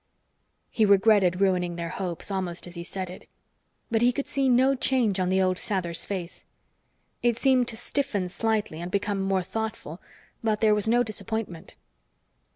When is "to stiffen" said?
7.67-8.27